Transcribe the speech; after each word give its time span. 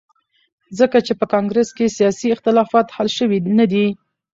ځکه 0.79 0.97
چې 1.05 1.13
په 1.19 1.25
کانګرس 1.33 1.69
کې 1.77 1.93
سیاسي 1.97 2.27
اختلافات 2.31 2.87
حل 2.95 3.09
شوي 3.17 3.39
ندي. 3.59 3.87